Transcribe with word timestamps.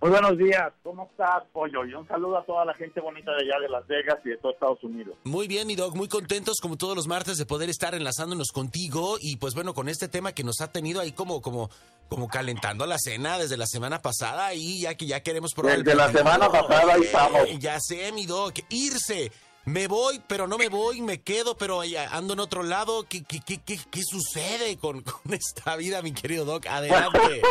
Muy 0.00 0.10
buenos 0.10 0.38
días, 0.38 0.72
¿cómo 0.84 1.08
estás, 1.10 1.42
Pollo? 1.52 1.84
Y 1.84 1.92
un 1.92 2.06
saludo 2.06 2.38
a 2.38 2.44
toda 2.44 2.64
la 2.64 2.72
gente 2.74 3.00
bonita 3.00 3.32
de 3.32 3.38
allá 3.42 3.60
de 3.60 3.68
Las 3.68 3.84
Vegas 3.88 4.18
y 4.24 4.28
de 4.28 4.36
todo 4.36 4.52
Estados 4.52 4.82
Unidos. 4.84 5.16
Muy 5.24 5.48
bien, 5.48 5.66
mi 5.66 5.74
dog, 5.74 5.96
muy 5.96 6.06
contentos 6.06 6.58
como 6.62 6.76
todos 6.76 6.94
los 6.94 7.08
martes 7.08 7.36
de 7.36 7.46
poder 7.46 7.68
estar 7.68 7.96
enlazándonos 7.96 8.52
contigo 8.52 9.16
y 9.20 9.36
pues 9.38 9.54
bueno, 9.54 9.74
con 9.74 9.88
este 9.88 10.06
tema 10.06 10.30
que 10.30 10.44
nos 10.44 10.60
ha 10.60 10.70
tenido 10.70 11.00
ahí 11.00 11.10
como 11.10 11.42
como 11.42 11.68
como 12.08 12.28
calentando 12.28 12.86
la 12.86 12.96
cena 12.96 13.38
desde 13.38 13.56
la 13.56 13.66
semana 13.66 14.00
pasada 14.00 14.54
y 14.54 14.82
ya 14.82 14.94
que 14.94 15.06
ya 15.06 15.20
queremos 15.20 15.52
probar 15.52 15.78
Desde 15.78 15.96
la 15.96 16.12
semana 16.12 16.48
pasada 16.48 16.94
ahí 16.94 17.02
estamos. 17.02 17.58
ya 17.58 17.80
sé, 17.80 18.12
mi 18.12 18.24
dog, 18.24 18.54
irse. 18.68 19.32
Me 19.64 19.88
voy, 19.88 20.22
pero 20.28 20.46
no 20.46 20.56
me 20.58 20.68
voy, 20.68 21.02
me 21.02 21.20
quedo, 21.20 21.56
pero 21.56 21.82
ando 22.10 22.32
en 22.34 22.40
otro 22.40 22.62
lado. 22.62 23.04
¿Qué, 23.06 23.22
qué, 23.24 23.40
qué, 23.40 23.58
qué, 23.58 24.02
sucede 24.02 24.78
con, 24.78 25.02
con 25.02 25.34
esta 25.34 25.76
vida, 25.76 26.00
mi 26.02 26.12
querido 26.12 26.44
Doc? 26.44 26.66
Adelante. 26.66 27.42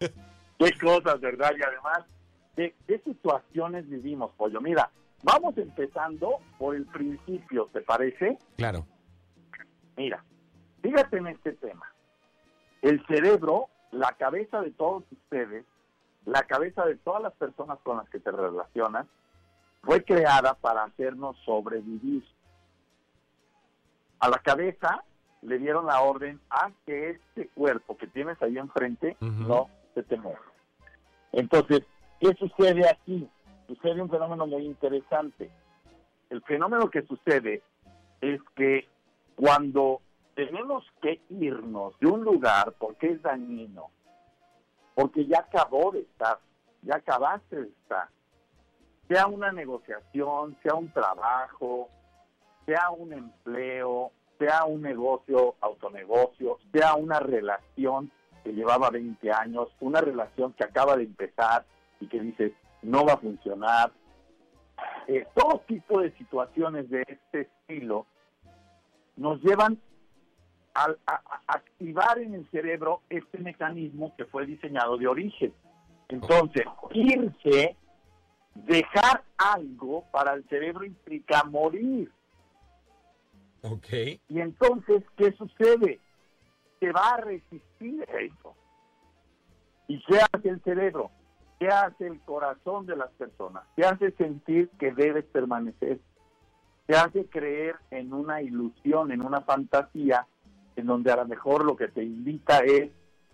qué 0.58 0.72
cosas, 0.78 1.20
¿verdad? 1.20 1.52
Y 1.58 1.62
además, 1.62 2.04
¿de 2.56 2.74
qué 2.86 2.98
situaciones 3.00 3.88
vivimos, 3.88 4.32
Pollo? 4.36 4.60
Mira, 4.60 4.90
vamos 5.22 5.56
empezando 5.58 6.38
por 6.58 6.74
el 6.74 6.86
principio, 6.86 7.68
¿te 7.72 7.80
parece? 7.80 8.38
Claro. 8.56 8.86
Mira, 9.96 10.24
fíjate 10.82 11.18
en 11.18 11.26
este 11.28 11.52
tema. 11.52 11.86
El 12.82 13.04
cerebro, 13.06 13.68
la 13.90 14.12
cabeza 14.12 14.60
de 14.60 14.70
todos 14.70 15.04
ustedes, 15.10 15.64
la 16.24 16.42
cabeza 16.42 16.84
de 16.84 16.96
todas 16.96 17.22
las 17.22 17.32
personas 17.34 17.78
con 17.82 17.96
las 17.96 18.08
que 18.10 18.20
te 18.20 18.30
relacionas, 18.30 19.06
fue 19.82 20.02
creada 20.02 20.54
para 20.54 20.84
hacernos 20.84 21.36
sobrevivir. 21.44 22.24
A 24.18 24.28
la 24.28 24.38
cabeza 24.38 25.04
le 25.42 25.58
dieron 25.58 25.86
la 25.86 26.00
orden 26.00 26.40
a 26.50 26.70
que 26.84 27.10
este 27.10 27.48
cuerpo 27.48 27.96
que 27.96 28.08
tienes 28.08 28.40
ahí 28.42 28.58
enfrente 28.58 29.16
no 29.20 29.68
se 30.02 30.20
Entonces, 31.32 31.82
¿qué 32.20 32.34
sucede 32.34 32.88
aquí? 32.88 33.28
Sucede 33.66 34.02
un 34.02 34.10
fenómeno 34.10 34.46
muy 34.46 34.64
interesante. 34.64 35.50
El 36.30 36.42
fenómeno 36.42 36.90
que 36.90 37.02
sucede 37.02 37.62
es 38.20 38.40
que 38.54 38.86
cuando 39.36 40.00
tenemos 40.34 40.84
que 41.00 41.20
irnos 41.30 41.98
de 42.00 42.08
un 42.08 42.24
lugar 42.24 42.74
porque 42.78 43.12
es 43.12 43.22
dañino, 43.22 43.90
porque 44.94 45.26
ya 45.26 45.40
acabó 45.40 45.92
de 45.92 46.00
estar, 46.00 46.38
ya 46.82 46.96
acabaste 46.96 47.56
de 47.56 47.68
estar, 47.68 48.08
sea 49.08 49.26
una 49.26 49.52
negociación, 49.52 50.56
sea 50.62 50.74
un 50.74 50.90
trabajo, 50.92 51.88
sea 52.66 52.90
un 52.90 53.12
empleo, 53.12 54.10
sea 54.38 54.64
un 54.64 54.82
negocio, 54.82 55.54
autonegocio, 55.60 56.58
sea 56.72 56.94
una 56.94 57.20
relación 57.20 58.10
que 58.46 58.52
llevaba 58.52 58.90
20 58.90 59.32
años, 59.32 59.68
una 59.80 60.00
relación 60.00 60.52
que 60.52 60.62
acaba 60.62 60.96
de 60.96 61.02
empezar 61.02 61.66
y 61.98 62.06
que 62.06 62.20
dice 62.20 62.54
no 62.80 63.04
va 63.04 63.14
a 63.14 63.18
funcionar. 63.18 63.90
Eh, 65.08 65.26
todo 65.34 65.64
tipo 65.66 66.00
de 66.00 66.12
situaciones 66.12 66.88
de 66.88 67.02
este 67.08 67.40
estilo 67.40 68.06
nos 69.16 69.42
llevan 69.42 69.80
a, 70.74 70.94
activar 71.48 72.18
en 72.18 72.34
el 72.34 72.48
cerebro 72.50 73.00
este 73.10 73.38
mecanismo 73.38 74.14
que 74.16 74.26
fue 74.26 74.46
diseñado 74.46 74.96
de 74.96 75.08
origen. 75.08 75.52
Entonces, 76.08 76.62
irse, 76.92 77.76
dejar 78.54 79.24
algo 79.38 80.04
para 80.12 80.34
el 80.34 80.48
cerebro 80.48 80.84
implica 80.84 81.42
morir. 81.42 82.12
Ok. 83.62 83.88
Y 84.28 84.40
entonces, 84.40 85.02
¿qué 85.16 85.32
sucede? 85.32 85.98
Se 86.80 86.92
va 86.92 87.14
a 87.14 87.16
resistir 87.18 88.06
a 88.08 88.20
eso. 88.20 88.54
¿Y 89.88 90.02
qué 90.04 90.18
hace 90.32 90.48
el 90.48 90.62
cerebro? 90.62 91.10
¿Qué 91.58 91.68
hace 91.68 92.06
el 92.06 92.20
corazón 92.20 92.86
de 92.86 92.96
las 92.96 93.10
personas? 93.12 93.64
¿Qué 93.76 93.84
hace 93.84 94.10
sentir 94.12 94.68
que 94.78 94.92
debes 94.92 95.24
permanecer? 95.26 96.00
¿Qué 96.86 96.94
hace 96.94 97.26
creer 97.26 97.76
en 97.90 98.12
una 98.12 98.42
ilusión, 98.42 99.10
en 99.10 99.22
una 99.22 99.40
fantasía, 99.40 100.26
en 100.76 100.86
donde 100.86 101.10
a 101.10 101.16
lo 101.16 101.26
mejor 101.26 101.64
lo 101.64 101.76
que 101.76 101.88
te 101.88 102.04
invita 102.04 102.58
es, 102.58 102.90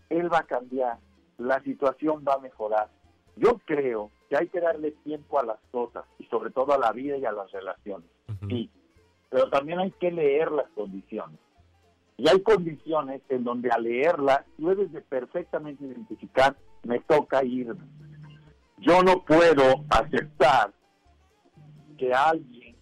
él 0.09 0.33
va 0.33 0.39
a 0.39 0.47
cambiar, 0.47 0.99
la 1.39 1.61
situación 1.63 2.25
va 2.27 2.35
a 2.35 2.39
mejorar? 2.39 2.89
Yo 3.37 3.59
creo 3.65 4.11
que 4.29 4.37
hay 4.37 4.49
que 4.49 4.61
darle 4.61 4.93
tiempo 5.05 5.41
a 5.41 5.45
las 5.45 5.59
cosas 5.71 6.05
y 6.19 6.25
sobre 6.27 6.51
todo 6.51 6.73
a 6.73 6.79
la 6.79 6.93
vida 6.93 7.17
y 7.17 7.25
a 7.25 7.33
las 7.33 7.51
relaciones. 7.51 8.09
Sí, 8.49 8.71
pero 9.31 9.49
también 9.51 9.81
hay 9.81 9.91
que 9.93 10.11
leer 10.11 10.53
las 10.53 10.69
condiciones. 10.71 11.39
Y 12.23 12.29
hay 12.29 12.41
condiciones 12.41 13.21
en 13.29 13.43
donde 13.43 13.69
al 13.71 13.83
leerla 13.83 14.45
debes 14.57 14.93
de 14.93 15.01
perfectamente 15.01 15.85
identificar, 15.85 16.57
me 16.85 17.01
toca 17.01 17.43
ir. 17.43 17.75
Yo 18.79 19.03
no 19.03 19.25
puedo 19.25 19.85
aceptar 19.91 20.73
que 21.99 22.15
alguien 22.15 22.77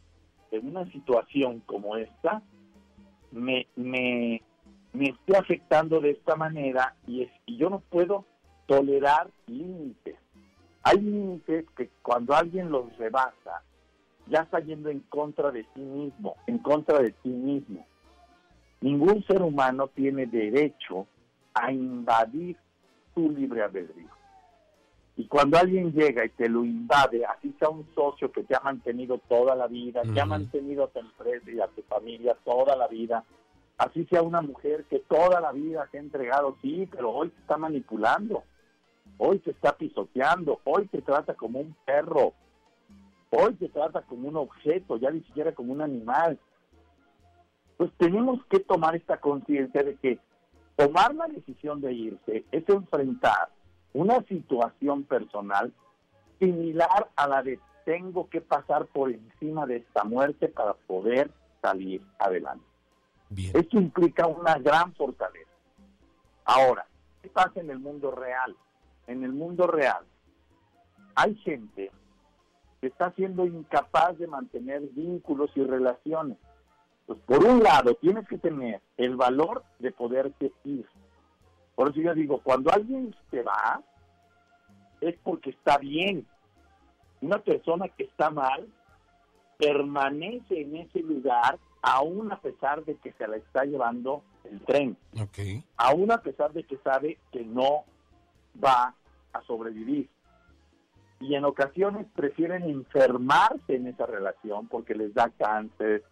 en 0.50 0.68
una 0.68 0.84
situación 0.92 1.60
como 1.60 1.96
esta 1.96 2.42
me, 3.32 3.66
me, 3.76 4.42
me 4.92 5.04
esté 5.06 5.38
afectando 5.38 6.00
de 6.00 6.10
esta 6.10 6.36
manera 6.36 6.94
y, 7.06 7.22
es, 7.22 7.30
y 7.46 7.56
yo 7.56 7.70
no 7.70 7.80
puedo 7.80 8.26
tolerar 8.66 9.30
límites. 9.46 10.16
Hay 10.82 10.98
límites 10.98 11.64
que 11.78 11.88
cuando 12.02 12.34
alguien 12.34 12.70
los 12.70 12.94
rebasa, 12.98 13.62
ya 14.26 14.40
está 14.40 14.60
yendo 14.60 14.90
en 14.90 15.00
contra 15.00 15.50
de 15.50 15.64
sí 15.72 15.80
mismo, 15.80 16.36
en 16.46 16.58
contra 16.58 16.98
de 16.98 17.14
sí 17.22 17.30
mismo. 17.30 17.86
Ningún 18.80 19.24
ser 19.26 19.42
humano 19.42 19.88
tiene 19.88 20.26
derecho 20.26 21.06
a 21.54 21.72
invadir 21.72 22.56
su 23.14 23.30
libre 23.30 23.62
albedrío. 23.62 24.08
Y 25.16 25.26
cuando 25.26 25.58
alguien 25.58 25.92
llega 25.92 26.24
y 26.24 26.30
te 26.30 26.48
lo 26.48 26.64
invade, 26.64 27.26
así 27.26 27.54
sea 27.58 27.68
un 27.68 27.86
socio 27.94 28.32
que 28.32 28.42
te 28.42 28.56
ha 28.56 28.60
mantenido 28.60 29.18
toda 29.28 29.54
la 29.54 29.66
vida, 29.66 30.00
que 30.14 30.18
ha 30.18 30.24
mantenido 30.24 30.84
a 30.84 30.88
tu 30.88 31.00
empresa 31.00 31.50
y 31.50 31.60
a 31.60 31.66
tu 31.66 31.82
familia 31.82 32.36
toda 32.42 32.74
la 32.74 32.88
vida, 32.88 33.22
así 33.76 34.06
sea 34.06 34.22
una 34.22 34.40
mujer 34.40 34.84
que 34.88 35.00
toda 35.00 35.40
la 35.42 35.52
vida 35.52 35.86
te 35.90 35.98
ha 35.98 36.00
entregado, 36.00 36.56
sí, 36.62 36.88
pero 36.90 37.10
hoy 37.10 37.28
te 37.28 37.40
está 37.40 37.58
manipulando, 37.58 38.44
hoy 39.18 39.40
te 39.40 39.50
está 39.50 39.76
pisoteando, 39.76 40.60
hoy 40.64 40.86
te 40.86 41.02
trata 41.02 41.34
como 41.34 41.60
un 41.60 41.76
perro, 41.84 42.32
hoy 43.30 43.54
te 43.54 43.68
trata 43.68 44.00
como 44.02 44.26
un 44.26 44.36
objeto, 44.36 44.96
ya 44.96 45.10
ni 45.10 45.20
siquiera 45.20 45.52
como 45.52 45.74
un 45.74 45.82
animal, 45.82 46.38
pues 47.80 47.92
tenemos 47.96 48.44
que 48.50 48.60
tomar 48.60 48.94
esta 48.94 49.16
conciencia 49.16 49.82
de 49.82 49.96
que 49.96 50.18
tomar 50.76 51.14
la 51.14 51.26
decisión 51.28 51.80
de 51.80 51.94
irse 51.94 52.44
es 52.52 52.68
enfrentar 52.68 53.48
una 53.94 54.22
situación 54.24 55.04
personal 55.04 55.72
similar 56.38 57.08
a 57.16 57.26
la 57.26 57.42
de 57.42 57.58
tengo 57.86 58.28
que 58.28 58.42
pasar 58.42 58.84
por 58.84 59.10
encima 59.10 59.64
de 59.64 59.76
esta 59.76 60.04
muerte 60.04 60.48
para 60.48 60.74
poder 60.74 61.30
salir 61.62 62.02
adelante. 62.18 62.66
Esto 63.54 63.78
implica 63.78 64.26
una 64.26 64.58
gran 64.58 64.92
fortaleza. 64.92 65.50
Ahora, 66.44 66.84
¿qué 67.22 67.30
pasa 67.30 67.60
en 67.60 67.70
el 67.70 67.78
mundo 67.78 68.10
real? 68.10 68.54
En 69.06 69.24
el 69.24 69.32
mundo 69.32 69.66
real 69.66 70.04
hay 71.14 71.34
gente 71.36 71.90
que 72.82 72.88
está 72.88 73.10
siendo 73.12 73.46
incapaz 73.46 74.18
de 74.18 74.26
mantener 74.26 74.82
vínculos 74.82 75.50
y 75.54 75.64
relaciones 75.64 76.36
pues, 77.10 77.22
por 77.22 77.44
un 77.44 77.60
lado, 77.60 77.96
tienes 77.96 78.28
que 78.28 78.38
tener 78.38 78.80
el 78.96 79.16
valor 79.16 79.64
de 79.80 79.90
poderte 79.90 80.52
ir. 80.62 80.86
Por 81.74 81.90
eso 81.90 82.00
yo 82.00 82.14
digo, 82.14 82.40
cuando 82.40 82.72
alguien 82.72 83.12
se 83.32 83.42
va, 83.42 83.82
es 85.00 85.16
porque 85.24 85.50
está 85.50 85.76
bien. 85.78 86.24
Una 87.20 87.40
persona 87.40 87.88
que 87.88 88.04
está 88.04 88.30
mal 88.30 88.64
permanece 89.58 90.60
en 90.60 90.76
ese 90.76 91.00
lugar 91.00 91.58
aún 91.82 92.30
a 92.30 92.38
pesar 92.38 92.84
de 92.84 92.94
que 92.94 93.10
se 93.14 93.26
la 93.26 93.38
está 93.38 93.64
llevando 93.64 94.22
el 94.44 94.60
tren. 94.60 94.96
Okay. 95.20 95.64
Aún 95.78 96.12
a 96.12 96.18
pesar 96.18 96.52
de 96.52 96.62
que 96.62 96.76
sabe 96.76 97.18
que 97.32 97.42
no 97.42 97.86
va 98.62 98.94
a 99.32 99.42
sobrevivir. 99.48 100.08
Y 101.18 101.34
en 101.34 101.44
ocasiones 101.44 102.06
prefieren 102.14 102.62
enfermarse 102.70 103.74
en 103.74 103.88
esa 103.88 104.06
relación 104.06 104.68
porque 104.68 104.94
les 104.94 105.12
da 105.12 105.28
cáncer, 105.30 106.04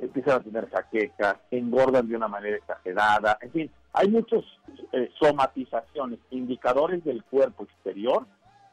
empiezan 0.00 0.40
a 0.40 0.42
tener 0.42 0.68
jaquecas, 0.70 1.36
engordan 1.50 2.08
de 2.08 2.16
una 2.16 2.28
manera 2.28 2.56
exagerada, 2.56 3.38
en 3.40 3.52
fin, 3.52 3.70
hay 3.92 4.08
muchas 4.08 4.42
eh, 4.92 5.10
somatizaciones, 5.20 6.18
indicadores 6.30 7.04
del 7.04 7.22
cuerpo 7.24 7.64
exterior 7.64 8.26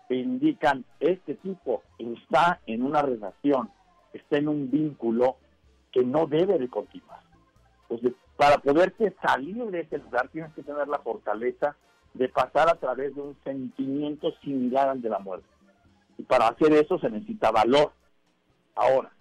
que 0.08 0.16
indican 0.16 0.86
este 1.00 1.36
tipo 1.36 1.84
está 1.98 2.62
en 2.66 2.84
una 2.84 3.02
relación, 3.02 3.70
está 4.14 4.38
en 4.38 4.48
un 4.48 4.72
vínculo 4.72 5.38
que 5.92 6.04
no 6.04 6.28
debe 6.28 6.58
de 6.58 6.70
continuar. 6.70 7.20
Entonces, 7.90 8.14
para 8.36 8.58
poderte 8.60 9.16
salir 9.22 9.66
de 9.66 9.82
ese 9.82 9.98
lugar 9.98 10.30
tienes 10.30 10.54
que 10.54 10.64
tener 10.64 10.88
la 10.88 11.00
fortaleza 11.00 11.76
de 12.14 12.30
pasar 12.30 12.70
a 12.70 12.76
través 12.76 13.16
de 13.16 13.22
un 13.22 13.38
sentimiento 13.44 14.32
similar 14.44 14.90
al 14.90 15.02
de 15.02 15.10
la 15.10 15.20
muerte. 15.20 15.48
Y 16.18 16.24
para 16.24 16.48
hacer 16.48 16.74
eso 16.74 16.98
se 17.00 17.10
necesita 17.10 17.52
valor. 17.52 17.92
Ahora, 18.76 19.12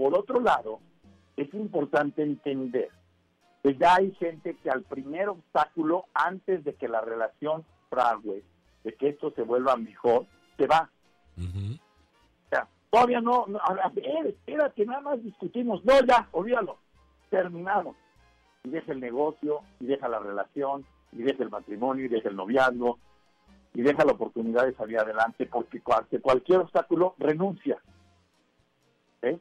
por 0.00 0.18
otro 0.18 0.40
lado, 0.40 0.80
es 1.36 1.52
importante 1.52 2.22
entender 2.22 2.88
que 3.62 3.76
ya 3.76 3.96
hay 3.96 4.12
gente 4.12 4.56
que 4.56 4.70
al 4.70 4.80
primer 4.82 5.28
obstáculo, 5.28 6.06
antes 6.14 6.64
de 6.64 6.74
que 6.74 6.88
la 6.88 7.02
relación 7.02 7.66
frague, 7.90 8.42
de 8.82 8.94
que 8.94 9.10
esto 9.10 9.30
se 9.32 9.42
vuelva 9.42 9.76
mejor, 9.76 10.24
se 10.56 10.66
va. 10.66 10.88
O 11.36 12.48
sea, 12.48 12.66
todavía 12.88 13.20
no, 13.20 13.44
no, 13.46 13.58
a 13.58 13.90
ver, 13.90 14.28
espérate, 14.28 14.86
nada 14.86 15.02
más 15.02 15.22
discutimos. 15.22 15.84
No, 15.84 15.92
ya, 16.08 16.26
olvídalo. 16.32 16.78
Terminamos. 17.28 17.94
Y 18.64 18.70
deja 18.70 18.92
el 18.92 19.00
negocio, 19.00 19.60
y 19.80 19.84
deja 19.84 20.08
la 20.08 20.20
relación, 20.20 20.86
y 21.12 21.24
deja 21.24 21.42
el 21.42 21.50
matrimonio, 21.50 22.06
y 22.06 22.08
deja 22.08 22.30
el 22.30 22.36
noviazgo, 22.36 22.98
y 23.74 23.82
deja 23.82 24.02
la 24.06 24.12
oportunidad 24.12 24.64
de 24.64 24.72
salir 24.72 24.98
adelante, 24.98 25.44
porque 25.44 25.82
ante 25.94 26.22
cualquier 26.22 26.60
obstáculo 26.60 27.16
renuncia. 27.18 27.76
¿Eh? 29.20 29.38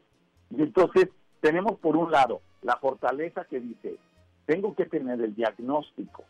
Y 0.49 0.61
entonces 0.61 1.09
tenemos 1.41 1.79
por 1.79 1.95
un 1.95 2.11
lado 2.11 2.41
la 2.61 2.77
fortaleza 2.77 3.45
que 3.45 3.59
dice, 3.59 3.95
tengo 4.45 4.75
que 4.75 4.85
tener 4.85 5.21
el 5.21 5.35
diagnóstico, 5.35 6.25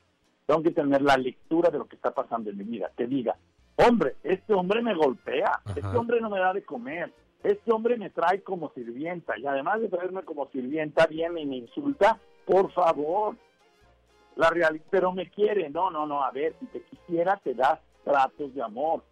tengo 0.45 0.63
que 0.63 0.71
tener 0.71 1.01
la 1.01 1.17
lectura 1.17 1.69
de 1.69 1.79
lo 1.79 1.85
que 1.85 1.95
está 1.95 2.11
pasando 2.11 2.49
en 2.49 2.57
mi 2.57 2.63
vida, 2.63 2.91
que 2.97 3.07
diga, 3.07 3.35
hombre, 3.75 4.15
este 4.23 4.53
hombre 4.53 4.81
me 4.81 4.93
golpea, 4.93 5.61
este 5.75 5.97
hombre 5.97 6.19
no 6.21 6.29
me 6.29 6.39
da 6.39 6.53
de 6.53 6.63
comer, 6.63 7.13
este 7.43 7.71
hombre 7.71 7.97
me 7.97 8.09
trae 8.09 8.41
como 8.41 8.71
sirvienta 8.73 9.37
y 9.37 9.45
además 9.45 9.79
de 9.79 9.87
traerme 9.87 10.23
como 10.23 10.47
sirvienta 10.49 11.07
viene 11.07 11.41
y 11.41 11.45
me 11.45 11.57
insulta, 11.57 12.19
por 12.45 12.71
favor. 12.73 13.35
La 14.35 14.49
realidad, 14.49 14.85
pero 14.89 15.11
me 15.11 15.29
quiere, 15.29 15.69
no, 15.69 15.91
no, 15.91 16.05
no, 16.05 16.23
a 16.23 16.31
ver, 16.31 16.55
si 16.59 16.65
te 16.67 16.81
quisiera 16.81 17.37
te 17.37 17.53
da 17.53 17.81
tratos 18.03 18.53
de 18.53 18.61
amor. 18.61 19.03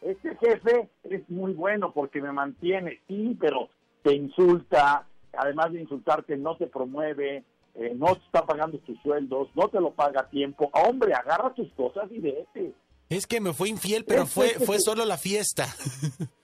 Este 0.00 0.36
jefe 0.36 0.88
es 1.04 1.28
muy 1.30 1.52
bueno 1.52 1.92
porque 1.92 2.20
me 2.20 2.32
mantiene, 2.32 3.00
sí, 3.06 3.36
pero 3.40 3.68
te 4.02 4.14
insulta, 4.14 5.06
además 5.32 5.72
de 5.72 5.80
insultarte 5.80 6.36
no 6.36 6.56
te 6.56 6.66
promueve, 6.66 7.44
eh, 7.74 7.92
no 7.96 8.14
te 8.14 8.24
está 8.24 8.44
pagando 8.44 8.78
tus 8.78 9.00
sueldos, 9.00 9.48
no 9.54 9.68
te 9.68 9.80
lo 9.80 9.92
paga 9.92 10.22
a 10.22 10.30
tiempo. 10.30 10.70
Hombre, 10.72 11.14
agarra 11.14 11.54
tus 11.54 11.72
cosas 11.72 12.10
y 12.10 12.20
vete. 12.20 12.74
Es 13.08 13.26
que 13.26 13.40
me 13.40 13.52
fue 13.52 13.68
infiel, 13.68 14.04
pero 14.06 14.26
fue, 14.26 14.50
fue 14.50 14.78
solo 14.78 15.04
la 15.04 15.18
fiesta. 15.18 15.66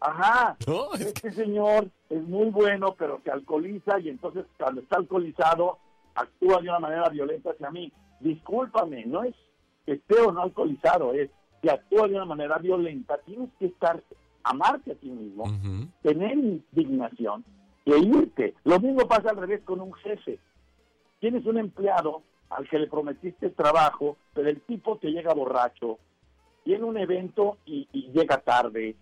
Ajá. 0.00 0.56
Este 0.98 1.30
señor 1.32 1.90
es 2.08 2.22
muy 2.22 2.46
bueno, 2.46 2.94
pero 2.98 3.20
se 3.22 3.30
alcoholiza 3.30 4.00
y 4.00 4.08
entonces 4.08 4.46
cuando 4.56 4.80
está 4.80 4.96
alcoholizado 4.96 5.78
actúa 6.14 6.60
de 6.60 6.68
una 6.70 6.78
manera 6.78 7.08
violenta 7.10 7.50
hacia 7.50 7.70
mí. 7.70 7.92
Discúlpame, 8.20 9.04
no 9.04 9.24
es 9.24 9.34
que 9.84 9.92
esté 9.92 10.20
o 10.20 10.32
no 10.32 10.42
alcoholizado, 10.42 11.12
es 11.12 11.30
que 11.62 11.70
actúa 11.70 12.08
de 12.08 12.14
una 12.14 12.24
manera 12.24 12.58
violenta. 12.58 13.18
Tienes 13.26 13.50
que 13.58 13.66
estar, 13.66 14.02
amarte 14.44 14.92
a 14.92 14.94
ti 14.94 15.10
mismo, 15.10 15.44
tener 16.02 16.36
indignación 16.36 17.44
e 17.84 17.98
irte. 17.98 18.54
Lo 18.64 18.78
mismo 18.80 19.06
pasa 19.06 19.30
al 19.30 19.36
revés 19.36 19.62
con 19.64 19.80
un 19.80 19.92
jefe. 19.94 20.38
Tienes 21.18 21.44
un 21.46 21.58
empleado 21.58 22.22
al 22.48 22.68
que 22.68 22.78
le 22.78 22.88
prometiste 22.88 23.50
trabajo, 23.50 24.16
pero 24.34 24.48
el 24.48 24.60
tipo 24.62 24.96
te 24.98 25.08
llega 25.08 25.34
borracho, 25.34 25.98
tiene 26.64 26.84
un 26.84 26.96
evento 26.96 27.58
y 27.64 27.86
llega 28.12 28.38
tarde, 28.38 28.96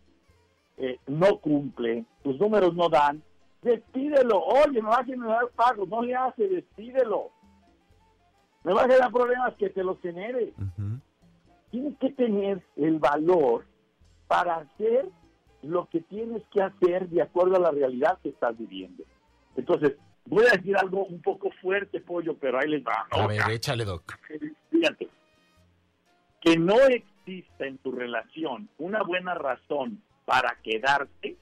eh, 0.81 1.01
no 1.09 1.39
cumple, 1.39 2.05
tus 2.23 2.39
números 2.39 2.73
no 2.75 2.89
dan, 2.89 3.21
despídelo. 3.63 4.41
Oye, 4.41 4.81
me 4.81 4.89
va 4.89 4.99
a 4.99 5.05
generar 5.05 5.49
pagos, 5.57 5.89
no 5.89 6.03
le 6.03 6.15
hace, 6.15 6.49
despídelo. 6.49 7.31
Me 8.63 8.73
va 8.73 8.83
a 8.83 8.87
generar 8.87 9.11
problemas 9.11 9.55
que 9.55 9.71
te 9.71 9.83
los 9.83 10.01
genere. 10.01 10.53
Tienes 11.71 11.99
que 11.99 12.11
tener 12.11 12.63
el 12.77 12.99
valor 12.99 13.67
para 14.29 14.57
hacer 14.57 15.09
lo 15.63 15.89
que 15.89 16.01
tienes 16.01 16.43
que 16.53 16.63
hacer 16.63 17.09
de 17.09 17.23
acuerdo 17.23 17.57
a 17.57 17.61
la 17.61 17.71
realidad 17.71 18.19
que 18.23 18.31
estás 18.31 18.57
viviendo. 18.57 19.05
Entonces, 19.57 19.97
voy 20.27 20.45
a 20.47 20.57
decir 20.57 20.77
algo 20.77 21.05
un 21.05 21.21
poco 21.21 21.51
fuerte, 21.61 22.01
pollo, 22.01 22.37
pero 22.39 22.59
ahí 22.59 22.69
les 22.69 22.85
va. 22.85 23.07
A 23.11 23.27
ver, 23.27 23.41
échale, 23.51 23.85
Doc. 23.85 24.19
Fíjate, 24.71 25.09
que 26.41 26.57
no 26.57 26.79
exista 26.87 27.67
en 27.67 27.79
tu 27.79 27.93
relación 27.93 28.69
una 28.79 29.03
buena 29.03 29.35
razón 29.35 30.03
para 30.25 30.57
quedarte, 30.63 31.37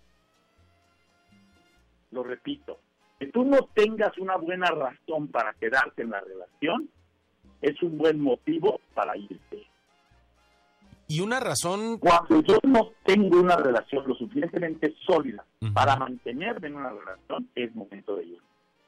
lo 2.11 2.23
repito, 2.23 2.81
que 3.19 3.27
tú 3.27 3.45
no 3.45 3.69
tengas 3.75 4.17
una 4.19 4.37
buena 4.37 4.69
razón 4.69 5.29
para 5.29 5.53
quedarte 5.55 6.03
en 6.03 6.11
la 6.11 6.21
relación, 6.21 6.89
es 7.61 7.83
un 7.83 7.99
buen 7.99 8.21
motivo 8.21 8.81
para 8.95 9.17
irte. 9.17 9.67
Y 11.09 11.21
una 11.21 11.41
razón... 11.41 11.99
Cuando 11.99 12.43
yo 12.43 12.59
no 12.65 12.91
tengo 13.05 13.41
una 13.41 13.57
relación 13.57 14.07
lo 14.07 14.15
suficientemente 14.15 14.95
sólida 15.07 15.45
para 15.73 15.97
mantenerme 15.97 16.69
en 16.69 16.77
una 16.77 16.91
relación, 16.91 17.49
es 17.55 17.75
momento 17.75 18.17
de 18.17 18.25
ir. 18.25 18.39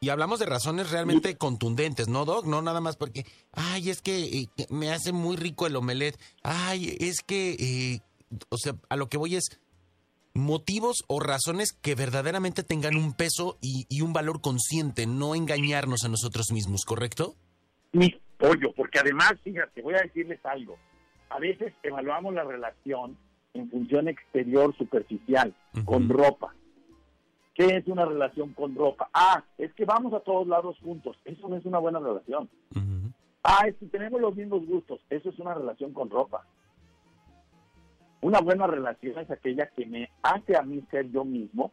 Y 0.01 0.11
hablamos 0.11 0.39
de 0.39 0.47
razones 0.47 0.91
realmente 0.91 1.37
contundentes, 1.37 2.09
¿no, 2.09 2.25
Doc? 2.25 2.47
No 2.47 2.63
nada 2.63 2.81
más 2.81 2.97
porque, 2.97 3.25
ay, 3.53 3.91
es 3.91 4.01
que 4.01 4.43
eh, 4.43 4.49
me 4.71 4.93
hace 4.93 5.13
muy 5.13 5.37
rico 5.37 5.67
el 5.67 5.75
omelet. 5.75 6.17
Ay, 6.45 6.97
es 7.01 7.23
que, 7.23 7.57
eh, 7.59 8.01
o 8.49 8.57
sea, 8.59 8.75
a 8.89 8.97
lo 8.97 9.09
que 9.09 9.19
voy 9.19 9.35
es, 9.35 9.61
motivos 10.35 11.05
o 11.09 11.21
razones 11.21 11.73
que 11.73 11.95
verdaderamente 11.95 12.63
tengan 12.63 12.97
un 12.97 13.13
peso 13.13 13.59
y, 13.61 14.01
un 14.01 14.13
valor 14.13 14.41
consciente, 14.41 15.07
no 15.07 15.35
engañarnos 15.35 16.05
a 16.05 16.09
nosotros 16.09 16.53
mismos, 16.53 16.85
¿correcto? 16.87 17.35
Mi 17.93 18.15
pollo, 18.39 18.73
porque 18.77 19.01
además, 19.01 19.33
fíjate, 19.43 19.83
voy 19.83 19.95
a 19.95 20.03
decirles 20.03 20.39
algo. 20.45 20.79
A 21.31 21.39
veces 21.39 21.73
evaluamos 21.83 22.35
la 22.35 22.45
relación 22.45 23.17
en 23.55 23.71
función 23.71 24.09
exterior 24.09 24.75
superficial, 24.77 25.55
con 25.85 26.09
ropa. 26.09 26.55
¿Qué 27.55 27.77
es 27.77 27.87
una 27.89 28.05
relación 28.05 28.53
con 28.53 28.75
ropa? 28.77 29.11
Ah, 29.13 29.43
es 29.59 29.73
que 29.75 29.85
vamos 29.85 30.15
a 30.15 30.21
todos 30.21 30.47
lados 30.47 30.79
juntos. 30.81 31.19
Eso 31.25 31.49
no 31.49 31.57
es 31.57 31.65
una 31.65 31.79
buena 31.79 31.99
relación. 31.99 32.49
Ah, 33.43 33.67
es 33.67 33.75
que 33.77 33.87
tenemos 33.87 34.21
los 34.21 34.37
mismos 34.37 34.65
gustos. 34.67 35.01
Eso 35.11 35.31
es 35.31 35.39
una 35.39 35.55
relación 35.55 35.93
con 35.93 36.09
ropa. 36.09 36.47
Una 38.21 38.41
buena 38.41 38.67
relación 38.67 39.19
es 39.19 39.31
aquella 39.31 39.69
que 39.71 39.87
me 39.87 40.11
hace 40.23 40.57
a 40.57 40.63
mí 40.63 40.83
ser 40.91 41.11
yo 41.11 41.25
mismo, 41.25 41.73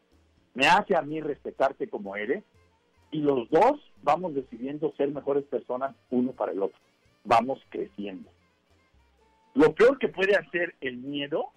me 0.53 0.67
hace 0.67 0.95
a 0.95 1.01
mí 1.01 1.19
respetarte 1.19 1.87
como 1.89 2.15
eres, 2.15 2.43
y 3.11 3.19
los 3.19 3.49
dos 3.49 3.79
vamos 4.03 4.35
decidiendo 4.35 4.93
ser 4.95 5.09
mejores 5.11 5.43
personas 5.45 5.95
uno 6.11 6.33
para 6.33 6.51
el 6.51 6.61
otro. 6.61 6.79
Vamos 7.23 7.59
creciendo. 7.69 8.29
Lo 9.55 9.73
peor 9.73 9.97
que 9.97 10.09
puede 10.09 10.35
hacer 10.35 10.75
el 10.81 10.97
miedo, 10.97 11.49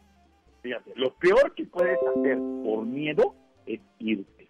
fíjate, 0.63 0.93
lo 0.97 1.15
peor 1.15 1.55
que 1.55 1.67
puedes 1.67 1.99
hacer 1.99 2.39
por 2.65 2.87
miedo 2.87 3.35
es 3.67 3.81
irte. 3.99 4.49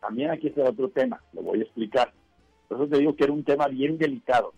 También 0.00 0.30
aquí 0.30 0.48
está 0.48 0.62
otro 0.62 0.88
tema, 0.88 1.22
lo 1.32 1.42
voy 1.42 1.60
a 1.60 1.64
explicar. 1.64 2.12
Por 2.68 2.78
eso 2.78 2.88
te 2.88 2.98
digo 2.98 3.14
que 3.14 3.24
era 3.24 3.32
un 3.32 3.44
tema 3.44 3.66
bien 3.68 3.98
delicado. 3.98 4.54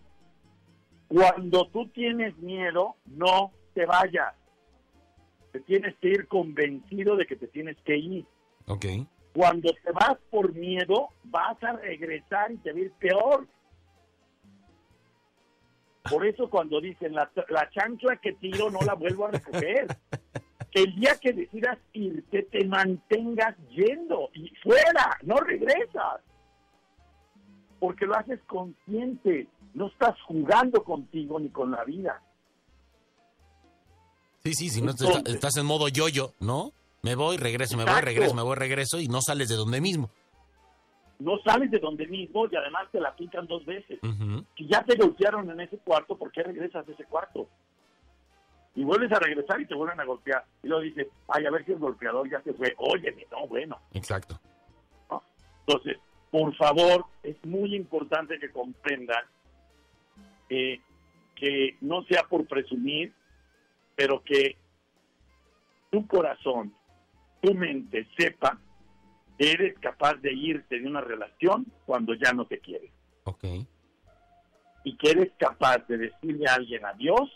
Cuando 1.09 1.67
tú 1.69 1.89
tienes 1.89 2.37
miedo, 2.39 2.95
no 3.07 3.53
te 3.75 3.85
vayas 3.85 4.35
te 5.53 5.61
tienes 5.61 5.95
que 6.01 6.09
ir 6.09 6.27
convencido 6.27 7.17
de 7.17 7.27
que 7.27 7.37
te 7.37 7.47
tienes 7.47 7.77
que 7.85 7.97
ir. 7.97 8.25
Ok. 8.67 8.87
Cuando 9.35 9.73
te 9.73 9.93
vas 9.93 10.17
por 10.31 10.55
miedo, 10.55 11.11
vas 11.25 11.63
a 11.63 11.73
regresar 11.73 12.51
y 12.53 12.57
te 12.57 12.73
va 12.73 12.79
a 12.79 12.83
ir 12.83 12.93
peor. 12.93 13.47
Por 16.11 16.27
eso 16.27 16.51
cuando 16.51 16.81
dicen 16.81 17.15
la, 17.15 17.31
la 17.49 17.71
chancla 17.71 18.17
que 18.17 18.33
tiro 18.33 18.71
no 18.71 18.81
la 18.81 18.95
vuelvo 18.95 19.27
a 19.27 19.31
recoger. 19.31 19.87
que 20.71 20.83
el 20.83 20.95
día 20.97 21.17
que 21.21 21.33
decidas 21.33 21.79
irte 21.93 22.43
te 22.45 22.65
mantengas 22.65 23.57
yendo 23.71 24.31
y 24.35 24.49
fuera, 24.63 25.19
no 25.23 25.37
regresas. 25.37 26.21
Porque 27.79 28.07
lo 28.07 28.17
haces 28.17 28.41
consciente, 28.47 29.49
no 29.75 29.89
estás 29.89 30.21
jugando 30.23 30.83
contigo 30.85 31.39
ni 31.39 31.49
con 31.51 31.71
la 31.71 31.85
vida. 31.85 32.21
Sí, 34.45 34.55
sí, 34.55 34.71
si 34.71 34.83
no 34.83 34.91
estás, 34.91 35.57
en 35.57 35.67
modo 35.67 35.89
yo-yo, 35.89 36.33
¿no? 36.41 36.73
Me 37.03 37.15
voy, 37.15 37.37
regreso, 37.37 37.77
me 37.77 37.85
voy, 37.85 38.01
regreso, 38.01 38.35
me 38.35 38.43
voy, 38.43 38.57
regreso 38.57 39.01
y 39.01 39.09
no 39.09 39.21
sales 39.21 39.49
de 39.49 39.55
donde 39.55 39.81
mismo. 39.81 40.11
No 41.23 41.39
sales 41.45 41.71
de 41.71 41.79
donde 41.79 42.07
mismo 42.07 42.47
y 42.51 42.57
además 42.57 42.89
te 42.91 43.01
la 43.01 43.15
pican 43.15 43.47
dos 43.47 43.65
veces. 43.65 44.01
Si 44.57 44.67
ya 44.67 44.83
te 44.83 44.97
golpearon 44.97 45.49
en 45.51 45.61
ese 45.61 45.79
cuarto, 45.79 46.17
¿por 46.17 46.33
qué 46.33 46.43
regresas 46.43 46.87
de 46.87 46.95
ese 46.95 47.05
cuarto? 47.05 47.49
Y 48.75 48.85
vuelves 48.85 49.13
a 49.13 49.19
regresar 49.19 49.61
y 49.61 49.67
te 49.67 49.75
vuelven 49.75 50.01
a 50.01 50.05
golpear. 50.05 50.45
Y 50.63 50.69
luego 50.69 50.83
dices, 50.83 51.07
ay, 51.29 51.47
a 51.47 51.51
ver 51.51 51.65
si 51.65 51.73
el 51.73 51.79
golpeador 51.79 52.29
ya 52.29 52.41
se 52.43 52.53
fue. 52.55 52.75
Óyeme, 52.79 53.27
no, 53.31 53.47
bueno. 53.47 53.79
Exacto. 53.93 54.41
Entonces, 55.67 55.99
por 56.31 56.55
favor, 56.57 57.05
es 57.23 57.37
muy 57.45 57.77
importante 57.77 58.39
que 58.39 58.51
comprendan 58.51 59.25
que 60.49 61.77
no 61.81 62.03
sea 62.05 62.25
por 62.25 62.47
presumir, 62.47 63.13
pero 63.95 64.23
que 64.23 64.57
tu 65.91 66.07
corazón, 66.07 66.75
tu 67.41 67.55
mente 67.55 68.07
sepa 68.17 68.59
eres 69.51 69.79
capaz 69.79 70.15
de 70.17 70.33
irte 70.33 70.81
de 70.81 70.87
una 70.87 71.01
relación 71.01 71.67
cuando 71.87 72.15
ya 72.15 72.33
no 72.33 72.47
te 72.47 72.59
quieres. 72.59 72.91
Ok. 73.25 73.45
Y 74.85 74.97
que 74.97 75.11
eres 75.11 75.33
capaz 75.39 75.87
de 75.89 75.99
decirle 75.99 76.47
a 76.49 76.55
alguien 76.55 76.85
adiós, 76.85 77.31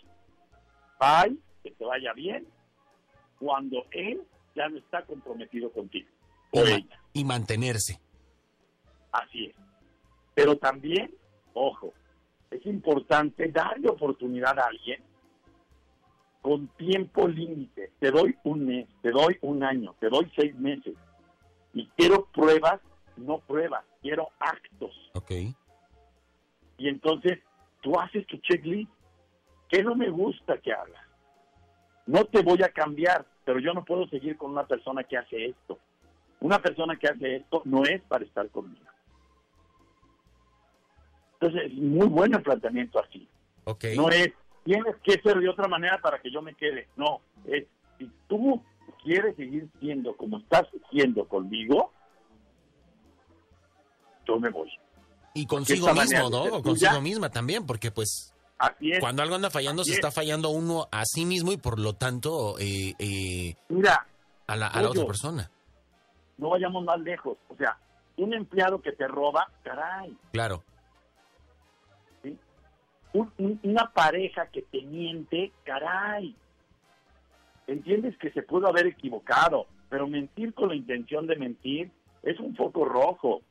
bye, 0.98 1.36
que 1.62 1.70
te 1.70 1.84
vaya 1.84 2.12
bien, 2.12 2.46
cuando 3.38 3.84
él 3.90 4.22
ya 4.54 4.68
no 4.68 4.78
está 4.78 5.02
comprometido 5.02 5.70
contigo. 5.70 6.08
O 6.50 6.64
y, 6.64 6.72
ella. 6.72 7.00
y 7.12 7.24
mantenerse. 7.24 8.00
Así 9.12 9.46
es. 9.46 9.56
Pero 10.34 10.56
también, 10.56 11.14
ojo, 11.54 11.94
es 12.50 12.64
importante 12.66 13.50
darle 13.50 13.88
oportunidad 13.88 14.58
a 14.58 14.66
alguien 14.66 15.02
con 16.42 16.68
tiempo 16.76 17.26
límite. 17.26 17.90
Te 17.98 18.10
doy 18.10 18.36
un 18.44 18.66
mes, 18.66 18.88
te 19.02 19.10
doy 19.10 19.36
un 19.40 19.64
año, 19.64 19.94
te 19.98 20.08
doy 20.08 20.30
seis 20.36 20.54
meses. 20.56 20.94
Y 21.76 21.86
quiero 21.94 22.24
pruebas, 22.32 22.80
no 23.18 23.40
pruebas, 23.40 23.84
quiero 24.00 24.30
actos. 24.40 24.92
Ok. 25.12 25.30
Y 26.78 26.88
entonces 26.88 27.38
tú 27.82 28.00
haces 28.00 28.26
tu 28.26 28.38
checklist. 28.38 28.90
¿Qué 29.68 29.82
no 29.82 29.94
me 29.94 30.08
gusta 30.08 30.56
que 30.56 30.72
hagas? 30.72 31.04
No 32.06 32.24
te 32.24 32.40
voy 32.40 32.62
a 32.62 32.70
cambiar, 32.70 33.26
pero 33.44 33.58
yo 33.58 33.74
no 33.74 33.84
puedo 33.84 34.08
seguir 34.08 34.38
con 34.38 34.52
una 34.52 34.66
persona 34.66 35.04
que 35.04 35.18
hace 35.18 35.46
esto. 35.46 35.78
Una 36.40 36.60
persona 36.60 36.96
que 36.96 37.08
hace 37.08 37.36
esto 37.36 37.60
no 37.66 37.82
es 37.84 38.00
para 38.04 38.24
estar 38.24 38.48
conmigo. 38.48 38.86
Entonces, 41.34 41.72
es 41.72 41.74
muy 41.74 42.06
bueno 42.06 42.38
el 42.38 42.42
planteamiento 42.42 43.00
así. 43.00 43.28
Ok. 43.64 43.84
No 43.96 44.08
es, 44.08 44.32
tienes 44.64 44.96
que 45.02 45.20
ser 45.20 45.38
de 45.40 45.48
otra 45.50 45.68
manera 45.68 46.00
para 46.00 46.20
que 46.20 46.30
yo 46.30 46.40
me 46.40 46.54
quede. 46.54 46.88
No, 46.96 47.20
es, 47.44 47.66
si 47.98 48.10
tú 48.28 48.64
quieres 49.02 49.36
seguir 49.36 49.68
siendo 49.80 50.16
como 50.16 50.38
estás 50.38 50.64
siendo 50.90 51.26
conmigo, 51.28 51.92
yo 54.26 54.38
me 54.38 54.50
voy. 54.50 54.70
Y 55.34 55.46
consigo 55.46 55.92
mismo, 55.92 56.30
¿no? 56.30 56.44
O 56.44 56.62
consigo 56.62 57.00
misma 57.00 57.30
también, 57.30 57.66
porque 57.66 57.90
pues 57.90 58.32
Así 58.58 58.92
es. 58.92 59.00
cuando 59.00 59.22
algo 59.22 59.34
anda 59.34 59.50
fallando, 59.50 59.82
Así 59.82 59.90
se 59.90 59.94
es. 59.94 59.98
está 59.98 60.10
fallando 60.10 60.48
uno 60.50 60.88
a 60.90 61.04
sí 61.04 61.24
mismo 61.26 61.52
y 61.52 61.56
por 61.58 61.78
lo 61.78 61.92
tanto 61.94 62.58
eh, 62.58 62.94
eh, 62.98 63.54
Mira, 63.68 64.06
a, 64.46 64.56
la, 64.56 64.68
a 64.68 64.80
la 64.82 64.88
otra 64.90 65.04
persona. 65.06 65.50
no 66.38 66.50
vayamos 66.50 66.84
más 66.84 66.98
lejos. 67.00 67.36
O 67.48 67.56
sea, 67.56 67.78
un 68.16 68.32
empleado 68.32 68.80
que 68.80 68.92
te 68.92 69.06
roba, 69.06 69.46
caray. 69.62 70.16
Claro. 70.32 70.64
¿sí? 72.22 72.36
Un- 73.12 73.30
un- 73.38 73.60
una 73.62 73.92
pareja 73.92 74.46
que 74.46 74.62
te 74.62 74.80
miente, 74.82 75.52
caray. 75.64 76.34
Entiendes 77.66 78.16
que 78.18 78.30
se 78.30 78.42
pudo 78.42 78.68
haber 78.68 78.86
equivocado, 78.86 79.66
pero 79.88 80.06
mentir 80.06 80.54
con 80.54 80.68
la 80.68 80.76
intención 80.76 81.26
de 81.26 81.36
mentir 81.36 81.90
es 82.22 82.38
un 82.40 82.54
foco 82.54 82.84
rojo. 82.84 83.42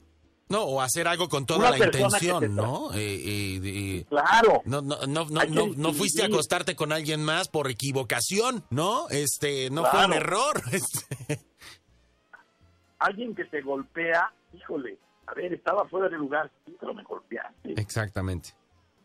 No, 0.48 0.64
o 0.64 0.82
hacer 0.82 1.08
algo 1.08 1.28
con 1.28 1.46
toda 1.46 1.70
Una 1.70 1.78
la 1.78 1.86
intención, 1.86 2.56
¿no? 2.56 2.94
Eh, 2.94 3.60
eh, 3.64 4.06
Claro. 4.08 4.62
no, 4.66 4.82
no, 4.82 4.98
no, 5.08 5.26
no, 5.26 5.46
no, 5.46 5.68
no 5.76 5.94
fuiste 5.94 6.22
a 6.22 6.28
acostarte 6.28 6.76
con 6.76 6.92
alguien 6.92 7.24
más 7.24 7.50
por 7.50 7.70
equivocación, 7.70 8.64
¿no? 8.70 9.10
Este, 9.10 9.70
no 9.72 9.86
fue 9.86 10.06
un 10.06 10.14
error. 10.14 10.62
Este, 10.72 11.40
Alguien 13.00 13.36
que 13.36 13.46
te 13.46 13.62
golpea, 13.62 14.32
híjole, 14.54 14.98
a 15.28 15.34
ver, 15.34 15.54
estaba 15.54 15.88
fuera 15.88 16.08
de 16.10 16.18
lugar, 16.18 16.50
sí, 16.66 16.76
pero 16.80 16.94
me 16.94 17.04
golpeaste. 17.04 17.74
Exactamente. 17.74 18.50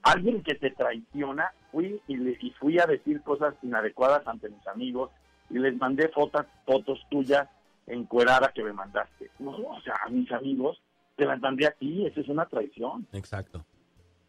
Alguien 0.03 0.43
que 0.43 0.55
te 0.55 0.71
traiciona, 0.71 1.53
fui 1.73 2.01
y, 2.07 2.17
le, 2.17 2.37
y 2.41 2.51
fui 2.53 2.79
a 2.79 2.87
decir 2.87 3.23
cosas 3.23 3.55
inadecuadas 3.63 4.27
ante 4.27 4.49
mis 4.49 4.67
amigos 4.67 5.11
y 5.51 5.59
les 5.59 5.77
mandé 5.77 6.09
fotos, 6.09 6.47
fotos 6.65 7.01
tuyas 7.11 7.49
encuerada 7.87 8.53
que 8.55 8.63
me 8.63 8.73
mandaste. 8.73 9.31
No, 9.39 9.51
o 9.51 9.81
sea, 9.83 9.95
a 10.07 10.11
mis 10.11 10.31
amigos 10.33 10.81
te 11.17 11.27
las 11.27 11.41
mandé 11.41 11.67
a 11.67 11.73
ti, 11.73 12.07
esa 12.07 12.21
es 12.21 12.29
una 12.29 12.47
traición. 12.47 13.07
Exacto. 13.13 13.65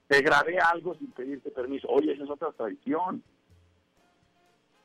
Te 0.08 0.22
grabé 0.22 0.58
algo 0.60 0.96
sin 0.96 1.12
pedirte 1.12 1.52
permiso, 1.52 1.88
oye, 1.88 2.14
esa 2.14 2.24
es 2.24 2.30
otra 2.30 2.52
traición. 2.52 3.24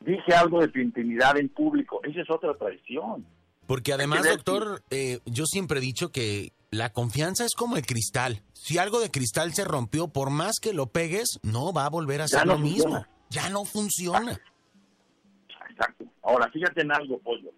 Dije 0.00 0.34
algo 0.34 0.60
de 0.60 0.68
tu 0.68 0.78
intimidad 0.78 1.36
en 1.36 1.48
público, 1.48 2.00
esa 2.04 2.20
es 2.20 2.30
otra 2.30 2.54
traición. 2.54 3.26
Porque 3.66 3.92
además, 3.92 4.28
doctor, 4.28 4.82
eh, 4.90 5.18
yo 5.24 5.44
siempre 5.46 5.78
he 5.78 5.82
dicho 5.82 6.10
que 6.10 6.52
la 6.70 6.92
confianza 6.92 7.44
es 7.44 7.54
como 7.54 7.76
el 7.76 7.86
cristal. 7.86 8.42
Si 8.52 8.78
algo 8.78 9.00
de 9.00 9.10
cristal 9.10 9.52
se 9.54 9.64
rompió, 9.64 10.08
por 10.08 10.30
más 10.30 10.56
que 10.60 10.72
lo 10.72 10.86
pegues, 10.86 11.38
no 11.42 11.72
va 11.72 11.86
a 11.86 11.90
volver 11.90 12.22
a 12.22 12.28
ser 12.28 12.46
no 12.46 12.54
lo 12.54 12.58
mismo. 12.58 13.04
Ya 13.30 13.48
no 13.48 13.64
funciona. 13.64 14.38
Exacto. 15.70 16.04
Ahora, 16.22 16.50
fíjate 16.50 16.82
en 16.82 16.92
algo, 16.92 17.18
pollo. 17.18 17.52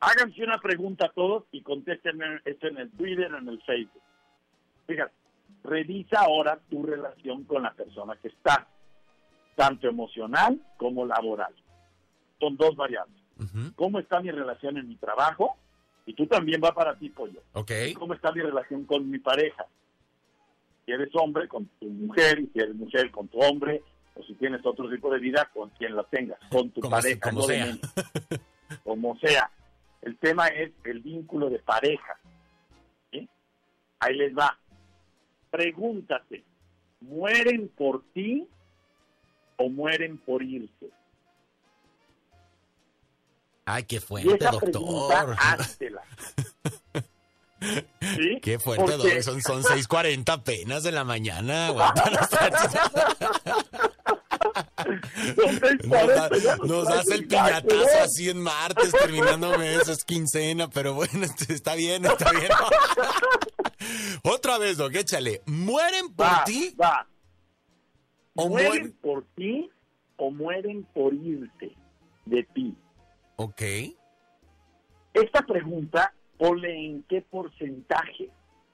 Háganse 0.00 0.44
una 0.44 0.58
pregunta 0.58 1.06
a 1.06 1.12
todos 1.12 1.44
y 1.50 1.62
contéstenme 1.62 2.40
esto 2.44 2.68
en 2.68 2.78
el 2.78 2.90
Twitter, 2.90 3.32
en 3.34 3.48
el 3.48 3.60
Facebook. 3.62 4.02
Fíjate, 4.86 5.12
revisa 5.64 6.20
ahora 6.20 6.58
tu 6.70 6.84
relación 6.84 7.44
con 7.44 7.62
la 7.62 7.72
persona 7.72 8.16
que 8.20 8.28
está, 8.28 8.68
tanto 9.56 9.88
emocional 9.88 10.60
como 10.76 11.04
laboral. 11.04 11.54
Son 12.38 12.56
dos 12.56 12.76
variables. 12.76 13.16
¿Cómo 13.76 13.98
está 13.98 14.20
mi 14.20 14.30
relación 14.30 14.78
en 14.78 14.88
mi 14.88 14.96
trabajo? 14.96 15.56
Y 16.08 16.14
tú 16.14 16.26
también 16.26 16.58
va 16.64 16.72
para 16.74 16.96
ti, 16.98 17.10
pollo. 17.10 17.42
Ok. 17.52 17.70
¿Cómo 17.98 18.14
está 18.14 18.32
mi 18.32 18.40
relación 18.40 18.84
con 18.86 19.10
mi 19.10 19.18
pareja? 19.18 19.66
Si 20.86 20.92
eres 20.92 21.10
hombre, 21.12 21.46
con 21.48 21.66
tu 21.78 21.84
mujer, 21.86 22.40
y 22.40 22.46
si 22.46 22.60
eres 22.60 22.74
mujer, 22.74 23.10
con 23.10 23.28
tu 23.28 23.38
hombre, 23.40 23.82
o 24.14 24.22
si 24.22 24.32
tienes 24.36 24.64
otro 24.64 24.88
tipo 24.88 25.12
de 25.12 25.18
vida, 25.18 25.50
con 25.52 25.68
quien 25.70 25.94
la 25.94 26.02
tengas, 26.04 26.38
con 26.50 26.70
tu 26.70 26.80
Como- 26.80 26.96
pareja, 26.96 27.20
como 27.20 27.40
no 27.40 27.46
sea. 27.46 27.66
como 28.84 29.18
sea. 29.18 29.50
El 30.00 30.16
tema 30.16 30.46
es 30.48 30.72
el 30.84 31.00
vínculo 31.00 31.50
de 31.50 31.58
pareja. 31.58 32.18
¿sí? 33.12 33.28
Ahí 34.00 34.16
les 34.16 34.34
va. 34.34 34.58
Pregúntate, 35.50 36.42
¿mueren 37.02 37.68
por 37.68 38.02
ti 38.14 38.48
o 39.58 39.68
mueren 39.68 40.16
por 40.16 40.42
irse? 40.42 40.88
Ay, 43.70 43.82
qué 43.84 43.96
Y 43.96 44.00
fuerte, 44.00 44.34
esa 44.34 44.58
pregunta, 44.58 44.78
doctor. 44.78 45.36
háztela. 45.38 45.87
¿Sí? 48.18 48.40
Qué 48.42 48.58
fuerte, 48.58 48.92
doctor. 48.96 49.22
Son, 49.22 49.40
son 49.42 49.62
6.40 49.62 50.28
apenas 50.32 50.82
de 50.82 50.92
la 50.92 51.04
mañana. 51.04 51.68
aguanta 51.68 52.10
Nos, 55.84 56.06
da- 56.42 56.56
nos 56.64 56.84
das 56.88 57.08
el 57.08 57.26
piñatazo 57.26 58.00
así 58.02 58.28
en 58.30 58.40
martes, 58.40 58.92
terminando 58.92 59.56
mes, 59.58 59.88
es 59.88 60.04
quincena, 60.04 60.68
pero 60.68 60.94
bueno, 60.94 61.12
este, 61.24 61.52
está 61.54 61.74
bien, 61.74 62.04
está 62.04 62.30
bien. 62.32 62.50
Otra 64.24 64.58
vez, 64.58 64.76
Doc, 64.76 64.94
échale. 64.94 65.42
¿Mueren 65.46 66.12
por 66.14 66.26
Va, 66.26 66.44
ti 66.44 66.74
va. 66.80 67.06
o 68.34 68.48
¿Mueren 68.48 68.70
mueren? 68.70 68.92
por 69.00 69.24
ti 69.36 69.70
o 70.16 70.30
mueren 70.30 70.84
por 70.94 71.14
irte 71.14 71.74
de 72.26 72.42
ti? 72.54 72.76
Ok, 73.36 73.62
Esta 75.14 75.42
pregunta, 75.42 76.12
ponle 76.38 76.86
en 76.86 77.02
qué 77.04 77.20
porcentaje 77.22 78.30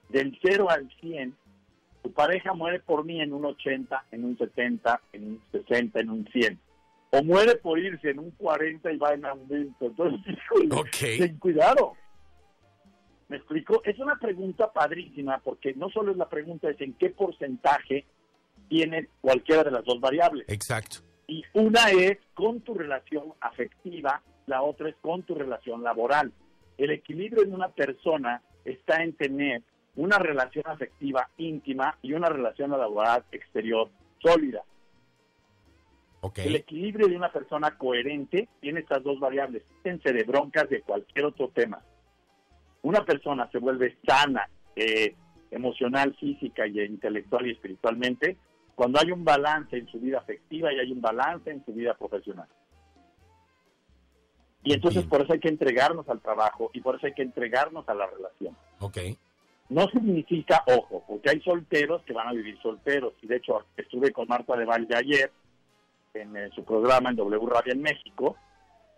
del 0.09 0.37
0 0.43 0.69
al 0.69 0.89
100 1.01 1.35
tu 2.03 2.11
pareja 2.13 2.53
muere 2.53 2.79
por 2.81 3.03
mí 3.03 3.19
en 3.19 3.33
un 3.33 3.45
80, 3.45 4.05
en 4.11 4.25
un 4.25 4.37
70, 4.37 5.01
en 5.13 5.23
un 5.27 5.41
60, 5.51 5.99
en 6.01 6.09
un 6.11 6.27
100. 6.31 6.59
O 7.09 7.23
muere 7.23 7.55
por 7.55 7.79
irse 7.79 8.11
en 8.11 8.19
un 8.19 8.29
40 8.29 8.91
y 8.91 8.97
va 8.97 9.13
en 9.15 9.25
aumento. 9.25 9.87
Entonces, 9.87 10.19
híjole, 10.37 10.69
Ok. 10.71 11.17
ten 11.17 11.39
cuidado. 11.39 11.93
¿Me 13.27 13.37
explico? 13.37 13.81
Es 13.83 13.97
una 13.97 14.17
pregunta 14.19 14.71
padrísima 14.71 15.39
porque 15.39 15.73
no 15.73 15.89
solo 15.89 16.11
es 16.11 16.17
la 16.17 16.29
pregunta, 16.29 16.69
es 16.69 16.79
en 16.79 16.93
qué 16.93 17.09
porcentaje 17.09 18.05
tiene 18.69 19.09
cualquiera 19.21 19.63
de 19.63 19.71
las 19.71 19.83
dos 19.83 19.99
variables. 19.99 20.45
exacto. 20.47 20.97
Y 21.27 21.43
una 21.53 21.89
es 21.89 22.19
con 22.35 22.61
tu 22.61 22.75
relación 22.75 23.33
afectiva, 23.41 24.21
la 24.45 24.61
otra 24.61 24.89
es 24.89 24.95
con 25.01 25.23
tu 25.23 25.33
relación 25.33 25.81
laboral. 25.81 26.31
El 26.77 26.91
equilibrio 26.91 27.43
en 27.43 27.53
una 27.53 27.69
persona 27.69 28.41
está 28.63 29.03
en 29.03 29.13
tener 29.13 29.61
una 29.95 30.17
relación 30.17 30.65
afectiva 30.67 31.29
íntima 31.37 31.97
y 32.01 32.13
una 32.13 32.27
relación 32.29 32.71
laboral 32.71 33.23
exterior 33.31 33.89
sólida. 34.21 34.63
El 36.37 36.55
equilibrio 36.55 37.07
de 37.07 37.15
una 37.15 37.31
persona 37.31 37.77
coherente 37.77 38.49
tiene 38.59 38.79
estas 38.79 39.03
dos 39.03 39.19
variables. 39.19 39.63
Fíjense 39.83 40.11
de 40.11 40.23
broncas 40.23 40.67
de 40.69 40.81
cualquier 40.81 41.25
otro 41.25 41.49
tema. 41.49 41.81
Una 42.81 43.05
persona 43.05 43.47
se 43.51 43.59
vuelve 43.59 43.97
sana, 44.05 44.49
eh, 44.75 45.15
emocional, 45.51 46.15
física 46.19 46.65
y 46.65 46.81
intelectual 46.81 47.45
y 47.45 47.51
espiritualmente 47.51 48.37
cuando 48.73 48.99
hay 48.99 49.11
un 49.11 49.23
balance 49.23 49.77
en 49.77 49.87
su 49.87 49.99
vida 49.99 50.17
afectiva 50.17 50.73
y 50.73 50.79
hay 50.79 50.91
un 50.91 51.01
balance 51.01 51.49
en 51.49 51.63
su 51.63 51.73
vida 51.73 51.93
profesional. 51.93 52.47
Y 54.65 54.73
entonces 54.73 55.03
Bien. 55.03 55.09
por 55.09 55.21
eso 55.21 55.33
hay 55.33 55.39
que 55.39 55.47
entregarnos 55.47 56.09
al 56.09 56.19
trabajo 56.19 56.71
y 56.73 56.81
por 56.81 56.95
eso 56.95 57.05
hay 57.05 57.13
que 57.13 57.21
entregarnos 57.21 57.87
a 57.87 57.93
la 57.93 58.07
relación. 58.07 58.57
ok. 58.79 58.97
No 59.67 59.87
significa, 59.87 60.63
ojo, 60.67 61.03
porque 61.07 61.31
hay 61.31 61.41
solteros 61.41 62.03
que 62.03 62.13
van 62.13 62.27
a 62.27 62.33
vivir 62.33 62.59
solteros. 62.61 63.13
Y 63.23 63.27
de 63.27 63.37
hecho, 63.37 63.65
estuve 63.75 64.11
con 64.11 64.27
Marta 64.27 64.55
de 64.55 64.65
Valle 64.65 64.95
ayer 64.95 65.31
en 66.13 66.37
eh, 66.37 66.49
su 66.53 66.63
programa 66.63 67.09
en 67.09 67.15
W 67.15 67.47
Radio 67.47 67.73
en 67.73 67.81
México. 67.81 68.37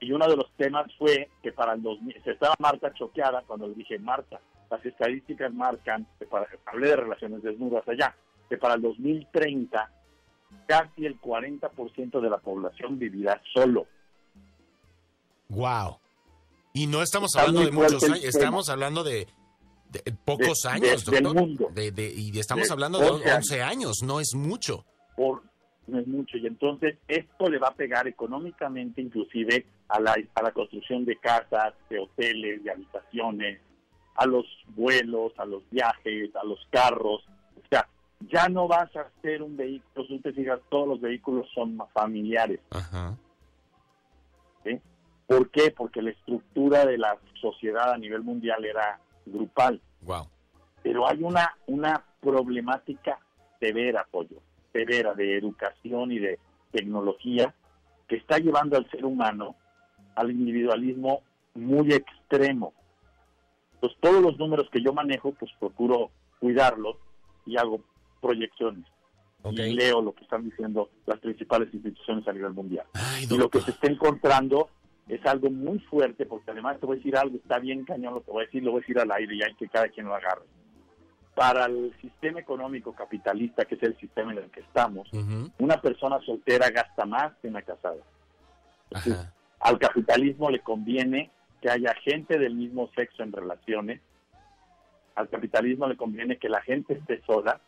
Y 0.01 0.11
uno 0.11 0.27
de 0.27 0.35
los 0.35 0.51
temas 0.57 0.85
fue 0.97 1.29
que 1.41 1.53
para 1.53 1.73
el 1.73 1.81
2000, 1.81 2.21
se 2.23 2.31
estaba 2.31 2.53
Marta 2.59 2.93
choqueada 2.93 3.43
cuando 3.47 3.67
le 3.67 3.75
dije, 3.75 3.97
Marta, 3.97 4.41
las 4.69 4.85
estadísticas 4.85 5.53
marcan, 5.53 6.05
que 6.19 6.25
para, 6.25 6.47
hablé 6.65 6.89
de 6.89 6.95
relaciones 6.97 7.41
desnudas 7.43 7.87
allá, 7.87 8.15
que 8.49 8.57
para 8.57 8.75
el 8.75 8.81
2030 8.81 9.89
casi 10.65 11.05
el 11.05 11.19
40% 11.19 12.19
de 12.21 12.29
la 12.29 12.37
población 12.37 12.99
vivirá 12.99 13.41
solo. 13.53 13.87
Wow. 15.49 15.99
Y 16.73 16.87
no 16.87 17.01
estamos 17.01 17.29
Está 17.35 17.41
hablando 17.47 17.61
de 17.65 17.71
muchos 17.71 18.03
años, 18.03 18.19
tema. 18.19 18.29
estamos 18.29 18.69
hablando 18.69 19.03
de, 19.03 19.27
de 19.89 20.11
pocos 20.25 20.59
De- 20.63 20.69
años, 20.69 21.05
de- 21.05 21.11
del 21.11 21.23
doctor. 21.23 21.41
mundo. 21.41 21.69
De- 21.73 21.91
de- 21.91 22.13
y 22.13 22.37
estamos 22.39 22.67
De 22.67 22.73
hablando 22.73 22.99
de 22.99 23.09
11 23.09 23.33
11 23.33 23.61
años, 23.63 23.97
no 24.03 24.19
es 24.19 24.33
mucho. 24.35 24.85
Por, 25.15 25.41
no 25.87 25.99
es 25.99 26.07
mucho. 26.07 26.37
Y 26.37 26.45
entonces 26.45 26.97
esto 27.07 27.49
le 27.49 27.57
va 27.59 27.69
a 27.69 27.73
pegar 27.75 28.07
económicamente 28.07 29.01
inclusive 29.01 29.65
a 29.87 29.99
la, 29.99 30.15
a 30.35 30.41
la 30.43 30.51
construcción 30.51 31.05
de 31.05 31.15
casas, 31.17 31.73
de 31.89 31.99
hoteles, 31.99 32.63
de 32.63 32.71
habitaciones, 32.71 33.61
a 34.15 34.25
los 34.25 34.45
vuelos, 34.75 35.31
a 35.37 35.45
los 35.45 35.63
viajes, 35.71 36.35
a 36.35 36.43
los 36.43 36.59
carros. 36.69 37.23
O 37.55 37.61
sea, 37.69 37.87
ya 38.31 38.49
no 38.49 38.67
vas 38.67 38.93
a 38.95 39.09
ser 39.21 39.41
un 39.41 39.55
vehículo, 39.55 40.05
si 40.07 40.19
te 40.19 40.33
fijas, 40.33 40.59
todos 40.69 40.87
los 40.87 41.01
vehículos 41.01 41.47
son 41.55 41.77
familiares. 41.93 42.59
Ajá. 42.71 43.17
¿Por 45.27 45.49
qué? 45.51 45.71
Porque 45.71 46.01
la 46.01 46.11
estructura 46.11 46.85
de 46.85 46.97
la 46.97 47.17
sociedad 47.41 47.91
a 47.91 47.97
nivel 47.97 48.23
mundial 48.23 48.63
era 48.65 48.99
grupal. 49.25 49.81
Wow. 50.01 50.27
Pero 50.81 51.07
hay 51.07 51.21
una, 51.21 51.55
una 51.67 52.03
problemática 52.21 53.19
severa, 53.59 54.07
Pollo, 54.09 54.41
severa 54.71 55.13
de 55.13 55.37
educación 55.37 56.11
y 56.13 56.19
de 56.19 56.39
tecnología 56.71 57.53
que 58.07 58.15
está 58.15 58.37
llevando 58.39 58.77
al 58.77 58.89
ser 58.89 59.05
humano 59.05 59.55
al 60.15 60.31
individualismo 60.31 61.21
muy 61.53 61.93
extremo. 61.93 62.73
Pues 63.79 63.93
todos 63.99 64.21
los 64.21 64.37
números 64.37 64.67
que 64.71 64.81
yo 64.81 64.93
manejo, 64.93 65.33
pues 65.33 65.51
procuro 65.59 66.09
cuidarlos 66.39 66.95
y 67.45 67.57
hago 67.57 67.81
proyecciones. 68.21 68.85
Ok. 69.43 69.53
Y 69.53 69.73
leo 69.73 70.01
lo 70.01 70.13
que 70.13 70.23
están 70.23 70.43
diciendo 70.43 70.89
las 71.05 71.19
principales 71.19 71.71
instituciones 71.73 72.27
a 72.27 72.33
nivel 72.33 72.53
mundial. 72.53 72.85
Ay, 72.93 73.27
Y 73.29 73.37
lo 73.37 73.49
que 73.49 73.61
se 73.61 73.71
está 73.71 73.87
encontrando 73.87 74.69
es 75.07 75.25
algo 75.25 75.49
muy 75.49 75.79
fuerte, 75.79 76.25
porque 76.25 76.51
además 76.51 76.79
te 76.79 76.85
voy 76.85 76.95
a 76.95 76.97
decir 76.97 77.15
algo, 77.15 77.37
está 77.37 77.59
bien 77.59 77.85
cañón 77.85 78.15
lo 78.15 78.23
que 78.23 78.31
voy 78.31 78.43
a 78.43 78.45
decir, 78.45 78.63
lo 78.63 78.71
voy 78.71 78.79
a 78.79 78.81
decir 78.81 78.99
al 78.99 79.11
aire 79.11 79.35
y 79.35 79.43
hay 79.43 79.53
que 79.55 79.69
cada 79.69 79.87
quien 79.89 80.05
lo 80.05 80.15
agarre. 80.15 80.43
Para 81.33 81.65
el 81.65 81.93
sistema 82.01 82.39
económico 82.39 82.93
capitalista, 82.93 83.65
que 83.65 83.75
es 83.75 83.83
el 83.83 83.95
sistema 83.97 84.31
en 84.33 84.39
el 84.39 84.49
que 84.49 84.61
estamos, 84.61 85.07
Ujú. 85.13 85.51
una 85.59 85.79
persona 85.79 86.19
soltera 86.25 86.69
gasta 86.71 87.05
más 87.05 87.33
que 87.41 87.47
una 87.47 87.61
casada. 87.61 88.03
Entonces, 88.89 89.13
Ajá. 89.13 89.33
al 89.59 89.79
capitalismo 89.79 90.49
le 90.49 90.59
conviene 90.59 91.31
que 91.61 91.69
haya 91.69 91.93
gente 92.03 92.37
del 92.37 92.55
mismo 92.55 92.89
sexo 92.95 93.23
en 93.23 93.31
relaciones. 93.31 94.01
Al 95.15 95.29
capitalismo 95.29 95.87
le 95.87 95.95
conviene 95.95 96.37
que 96.37 96.49
la 96.49 96.61
gente 96.61 96.93
esté 96.93 97.21
sola. 97.25 97.59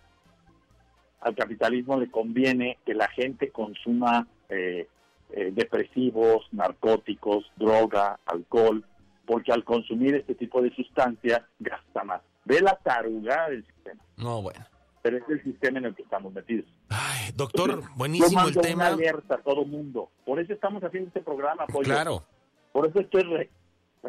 Al 1.22 1.36
capitalismo 1.36 2.00
le 2.00 2.10
conviene 2.10 2.78
que 2.86 2.94
la 2.94 3.08
gente 3.10 3.50
consuma 3.50 4.28
eh, 4.50 4.88
eh, 5.32 5.52
depresivos, 5.54 6.46
narcóticos, 6.52 7.46
droga, 7.56 8.20
alcohol, 8.26 8.84
porque 9.26 9.52
al 9.52 9.64
consumir 9.64 10.16
este 10.16 10.36
tipo 10.36 10.62
de 10.62 10.74
sustancias 10.76 11.42
gasta 11.60 12.04
más. 12.04 12.22
Ve 12.46 12.62
la 12.62 12.76
tarugada 12.78 13.50
del 13.50 13.64
sistema, 13.66 14.02
No, 14.18 14.42
bueno. 14.42 14.66
pero 15.04 15.18
es 15.18 15.24
el 15.30 15.44
sistema 15.44 15.78
en 15.80 15.86
el 15.86 15.96
que 15.96 16.02
estamos 16.04 16.34
metidos. 16.34 16.66
Ay, 16.90 17.32
doctor, 17.36 17.70
Entonces, 17.70 17.96
buenísimo 17.98 18.48
el 18.48 18.56
tema. 18.58 18.86
una 18.86 18.88
alerta 18.96 19.36
a 19.36 19.38
todo 19.40 19.66
mundo. 19.66 20.10
Por 20.26 20.40
eso 20.40 20.54
estamos 20.54 20.84
haciendo 20.84 21.10
este 21.10 21.22
programa, 21.22 21.68
Pollo. 21.68 21.84
Claro. 21.86 22.24
Por 22.72 22.88
eso 22.88 23.00
esto 23.00 23.20
es, 23.20 23.28
re- 23.28 23.50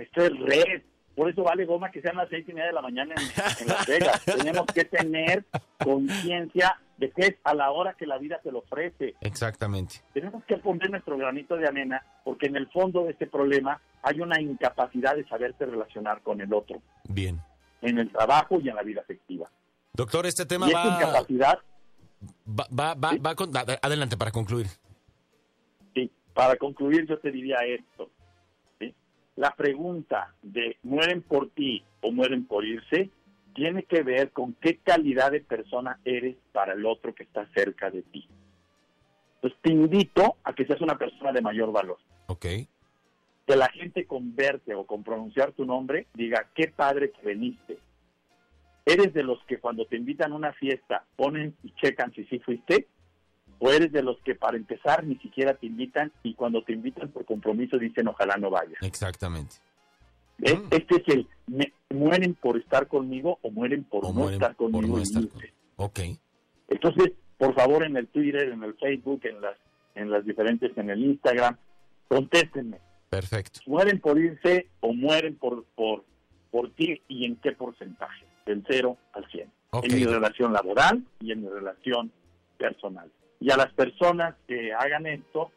esto 0.00 0.24
es 0.24 0.38
red. 0.40 0.82
Por 1.16 1.28
eso 1.28 1.42
vale 1.42 1.66
goma 1.66 1.90
que 1.90 2.00
sean 2.00 2.16
las 2.16 2.28
seis 2.30 2.46
y 2.48 2.52
media 2.52 2.68
de 2.68 2.72
la 2.72 2.80
mañana 2.82 3.14
en, 3.16 3.62
en 3.62 3.68
Las 3.68 3.86
Vegas. 3.86 4.24
Tenemos 4.24 4.64
que 4.66 4.84
tener 4.86 5.44
conciencia 5.84 6.80
de 7.00 7.10
que 7.10 7.22
es 7.22 7.34
a 7.44 7.54
la 7.54 7.70
hora 7.72 7.94
que 7.94 8.06
la 8.06 8.18
vida 8.18 8.38
te 8.42 8.52
lo 8.52 8.58
ofrece. 8.58 9.14
Exactamente. 9.22 9.96
Tenemos 10.12 10.44
que 10.44 10.58
poner 10.58 10.90
nuestro 10.90 11.16
granito 11.16 11.56
de 11.56 11.66
arena 11.66 12.04
porque 12.24 12.46
en 12.46 12.56
el 12.56 12.68
fondo 12.68 13.04
de 13.04 13.12
este 13.12 13.26
problema 13.26 13.80
hay 14.02 14.20
una 14.20 14.38
incapacidad 14.40 15.16
de 15.16 15.26
saberse 15.26 15.64
relacionar 15.64 16.20
con 16.20 16.40
el 16.42 16.52
otro, 16.52 16.80
Bien. 17.08 17.40
en 17.80 17.98
el 17.98 18.12
trabajo 18.12 18.60
y 18.60 18.68
en 18.68 18.76
la 18.76 18.82
vida 18.82 19.00
afectiva. 19.00 19.50
Doctor, 19.94 20.26
este 20.26 20.44
tema 20.46 20.66
Y 20.66 20.70
esta 20.72 20.88
va, 20.88 20.94
incapacidad, 20.94 21.58
va, 22.46 22.66
va, 22.78 22.94
va- 22.94 23.10
¿Sí? 23.10 23.18
va 23.18 23.34
con- 23.34 23.56
ad- 23.56 23.78
adelante 23.82 24.16
para 24.18 24.30
concluir. 24.30 24.66
sí, 25.94 26.10
para 26.34 26.56
concluir 26.56 27.06
yo 27.06 27.18
te 27.18 27.30
diría 27.30 27.56
esto. 27.66 28.10
¿sí? 28.78 28.94
La 29.36 29.50
pregunta 29.56 30.34
de 30.42 30.76
mueren 30.82 31.22
por 31.22 31.48
ti 31.50 31.82
o 32.02 32.12
mueren 32.12 32.44
por 32.46 32.64
irse 32.64 33.08
tiene 33.54 33.84
que 33.84 34.02
ver 34.02 34.32
con 34.32 34.54
qué 34.54 34.78
calidad 34.78 35.30
de 35.30 35.40
persona 35.40 35.98
eres 36.04 36.36
para 36.52 36.74
el 36.74 36.86
otro 36.86 37.14
que 37.14 37.24
está 37.24 37.46
cerca 37.54 37.90
de 37.90 38.02
ti. 38.02 38.28
Entonces 39.36 39.58
te 39.62 39.72
invito 39.72 40.36
a 40.44 40.52
que 40.52 40.66
seas 40.66 40.80
una 40.80 40.98
persona 40.98 41.32
de 41.32 41.40
mayor 41.40 41.72
valor. 41.72 41.98
Ok. 42.26 42.46
Que 43.46 43.56
la 43.56 43.68
gente 43.68 44.06
con 44.06 44.36
verte 44.36 44.74
o 44.74 44.84
con 44.84 45.02
pronunciar 45.02 45.52
tu 45.52 45.64
nombre 45.64 46.06
diga, 46.14 46.48
qué 46.54 46.68
padre 46.68 47.10
que 47.10 47.22
veniste. 47.22 47.78
¿Eres 48.84 49.12
de 49.14 49.22
los 49.22 49.42
que 49.44 49.58
cuando 49.58 49.86
te 49.86 49.96
invitan 49.96 50.32
a 50.32 50.36
una 50.36 50.52
fiesta 50.52 51.04
ponen 51.16 51.56
y 51.62 51.72
checan 51.74 52.12
si 52.12 52.24
sí 52.24 52.38
fuiste? 52.40 52.88
¿O 53.58 53.70
eres 53.70 53.92
de 53.92 54.02
los 54.02 54.18
que 54.20 54.34
para 54.34 54.56
empezar 54.56 55.04
ni 55.04 55.16
siquiera 55.16 55.54
te 55.54 55.66
invitan 55.66 56.12
y 56.22 56.34
cuando 56.34 56.62
te 56.62 56.72
invitan 56.72 57.10
por 57.10 57.24
compromiso 57.24 57.78
dicen 57.78 58.08
ojalá 58.08 58.36
no 58.36 58.50
vaya? 58.50 58.76
Exactamente. 58.80 59.56
¿Eh? 60.42 60.56
Mm. 60.56 60.68
Este 60.70 60.96
es 60.96 61.08
el, 61.08 61.26
me- 61.46 61.72
mueren 61.90 62.34
por 62.34 62.56
estar 62.56 62.86
conmigo 62.88 63.38
o 63.42 63.50
mueren 63.50 63.84
por 63.84 64.04
O 64.04 64.08
no 64.08 64.14
mueren 64.14 64.34
estar 64.34 64.54
por 64.56 64.70
conmigo. 64.70 64.96
no 64.96 65.02
estar. 65.02 65.22
Ok. 65.76 66.00
Entonces, 66.68 67.12
por 67.38 67.54
favor, 67.54 67.84
en 67.84 67.96
el 67.96 68.06
Twitter, 68.08 68.48
en 68.50 68.62
el 68.62 68.74
Facebook, 68.74 69.20
en 69.24 69.40
las, 69.40 69.56
en 69.94 70.10
las 70.10 70.24
diferentes, 70.24 70.76
en 70.76 70.90
el 70.90 71.02
Instagram, 71.04 71.56
contéstenme. 72.08 72.78
Perfecto. 73.08 73.60
¿Mueren 73.66 73.98
por 74.00 74.18
irse 74.18 74.68
o 74.80 74.92
mueren 74.92 75.36
por, 75.36 75.64
por, 75.74 76.04
por 76.50 76.70
ti 76.74 77.00
y 77.08 77.24
en 77.24 77.36
qué 77.36 77.52
porcentaje? 77.52 78.24
Del 78.46 78.64
0 78.68 78.96
al 79.12 79.26
100. 79.30 79.50
Ok. 79.70 79.84
En 79.84 79.94
mi 79.96 80.04
relación 80.04 80.52
laboral 80.52 81.04
y 81.20 81.32
en 81.32 81.42
mi 81.42 81.48
relación 81.48 82.12
personal. 82.58 83.10
Y 83.40 83.50
a 83.50 83.56
las 83.56 83.72
personas 83.72 84.34
que 84.46 84.72
hagan 84.72 85.06
esto, 85.06 85.50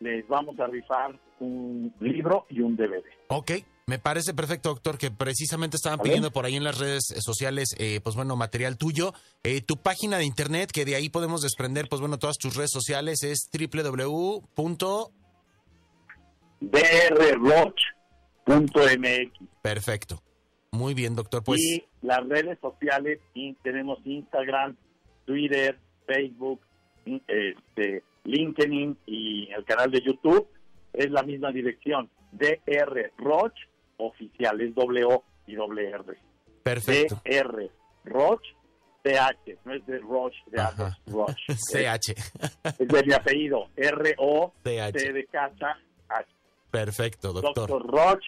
les 0.00 0.26
vamos 0.28 0.58
a 0.60 0.66
rifar 0.66 1.18
un 1.40 1.92
libro 2.00 2.46
y 2.50 2.60
un 2.60 2.76
DVD. 2.76 3.02
Ok, 3.28 3.52
me 3.88 3.98
parece 3.98 4.34
perfecto, 4.34 4.68
doctor, 4.68 4.98
que 4.98 5.10
precisamente 5.10 5.78
estaban 5.78 6.00
pidiendo 6.00 6.30
por 6.30 6.44
ahí 6.44 6.56
en 6.56 6.62
las 6.62 6.78
redes 6.78 7.04
sociales, 7.20 7.74
eh, 7.78 8.00
pues 8.04 8.16
bueno, 8.16 8.36
material 8.36 8.76
tuyo. 8.76 9.14
Eh, 9.44 9.62
tu 9.62 9.78
página 9.78 10.18
de 10.18 10.26
internet, 10.26 10.70
que 10.70 10.84
de 10.84 10.94
ahí 10.94 11.08
podemos 11.08 11.40
desprender, 11.40 11.88
pues 11.88 12.02
bueno, 12.02 12.18
todas 12.18 12.36
tus 12.36 12.54
redes 12.54 12.70
sociales, 12.70 13.22
es 13.22 13.48
www. 13.50 14.42
drroch.mx. 16.60 17.78
Perfecto. 19.62 20.22
Muy 20.70 20.92
bien, 20.92 21.16
doctor. 21.16 21.42
Pues 21.42 21.58
y 21.58 21.82
las 22.02 22.28
redes 22.28 22.58
sociales, 22.60 23.20
y 23.32 23.54
tenemos 23.62 24.00
Instagram, 24.04 24.76
Twitter, 25.24 25.78
Facebook, 26.06 26.60
este, 27.06 28.02
LinkedIn 28.24 28.98
y 29.06 29.48
el 29.50 29.64
canal 29.64 29.90
de 29.90 30.02
YouTube, 30.02 30.46
es 30.92 31.10
la 31.10 31.22
misma 31.22 31.52
dirección, 31.52 32.10
DR 32.32 33.12
Roch 33.16 33.54
Oficial, 33.98 34.60
es 34.60 34.74
doble 34.74 35.04
O 35.04 35.24
y 35.46 35.54
doble 35.54 35.90
R. 35.90 36.16
perfecto. 36.62 37.20
DR 37.24 37.70
Roch 38.04 38.42
CH, 39.04 39.58
no 39.64 39.74
es 39.74 39.86
de 39.86 39.98
Roch, 40.00 40.34
de 40.46 40.60
Ajá. 40.60 40.86
Atos, 40.88 40.96
Roch. 41.06 41.36
es, 41.48 41.60
CH. 41.72 42.10
es 42.78 42.88
de 42.88 43.02
mi 43.04 43.12
apellido, 43.12 43.68
R-O, 43.76 44.52
C 44.64 44.76
CH. 44.92 45.12
de 45.12 45.26
casa, 45.26 45.78
H. 46.08 46.28
Perfecto, 46.70 47.32
doctor. 47.32 47.68
Doctor 47.68 47.86
Roch 47.86 48.24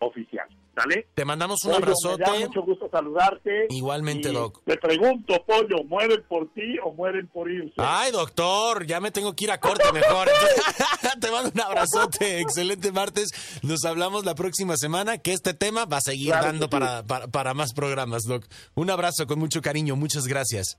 Oficial. 0.00 0.48
¿Sale? 0.76 1.08
Te 1.12 1.24
mandamos 1.24 1.64
un 1.64 1.72
Pollo, 1.72 1.82
abrazote. 1.82 2.30
Me 2.30 2.38
da 2.38 2.46
mucho 2.46 2.62
gusto 2.62 2.88
saludarte. 2.88 3.66
Igualmente, 3.70 4.30
Doc. 4.30 4.62
Te 4.64 4.76
pregunto, 4.76 5.44
Pollo, 5.44 5.82
¿mueren 5.84 6.22
por 6.28 6.52
ti 6.52 6.78
o 6.84 6.92
mueren 6.92 7.26
por 7.26 7.50
irse? 7.50 7.74
Ay, 7.78 8.12
doctor, 8.12 8.86
ya 8.86 9.00
me 9.00 9.10
tengo 9.10 9.34
que 9.34 9.44
ir 9.46 9.50
a 9.50 9.58
corte 9.58 9.90
mejor. 9.92 10.28
Te 11.20 11.30
mando 11.32 11.50
un 11.52 11.60
abrazote. 11.60 12.40
Excelente 12.40 12.92
martes. 12.92 13.60
Nos 13.62 13.84
hablamos 13.84 14.24
la 14.24 14.36
próxima 14.36 14.76
semana, 14.76 15.18
que 15.18 15.32
este 15.32 15.52
tema 15.52 15.84
va 15.84 15.96
a 15.96 16.00
seguir 16.00 16.30
Claro 16.30 16.46
dando 16.46 16.66
sí. 16.66 16.70
para, 16.70 17.02
para, 17.02 17.26
para 17.26 17.54
más 17.54 17.72
programas, 17.72 18.22
Doc. 18.22 18.44
Un 18.76 18.90
abrazo 18.90 19.26
con 19.26 19.40
mucho 19.40 19.60
cariño. 19.62 19.96
Muchas 19.96 20.28
gracias. 20.28 20.78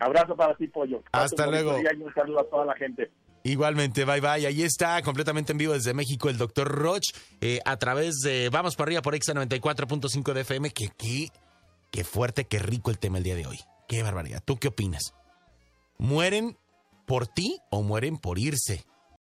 Abrazo 0.00 0.34
para 0.34 0.56
ti, 0.56 0.66
Pollo. 0.66 1.02
Hasta 1.12 1.46
luego. 1.46 1.78
y 1.78 2.02
un 2.02 2.12
saludo 2.12 2.40
a 2.40 2.44
toda 2.50 2.64
la 2.66 2.74
gente. 2.74 3.10
Igualmente, 3.46 4.06
bye 4.06 4.20
bye. 4.20 4.46
Ahí 4.46 4.62
está, 4.62 5.02
completamente 5.02 5.52
en 5.52 5.58
vivo 5.58 5.74
desde 5.74 5.92
México, 5.92 6.30
el 6.30 6.38
doctor 6.38 6.66
Roch, 6.66 7.12
eh, 7.42 7.60
a 7.66 7.76
través 7.76 8.20
de 8.20 8.48
Vamos 8.48 8.74
para 8.74 8.88
arriba 8.88 9.02
por 9.02 9.14
Exa 9.14 9.34
94.5 9.34 10.32
de 10.32 10.40
FM. 10.40 10.70
Que, 10.70 10.88
que, 10.88 11.28
qué 11.90 12.04
fuerte, 12.04 12.46
qué 12.46 12.58
rico 12.58 12.90
el 12.90 12.98
tema 12.98 13.18
el 13.18 13.24
día 13.24 13.34
de 13.34 13.46
hoy. 13.46 13.60
Qué 13.86 14.02
barbaridad. 14.02 14.42
¿Tú 14.42 14.56
qué 14.56 14.68
opinas? 14.68 15.12
¿Mueren 15.98 16.56
por 17.06 17.26
ti 17.26 17.58
o 17.70 17.82
mueren 17.82 18.16
por 18.16 18.38
irse? 18.38 18.86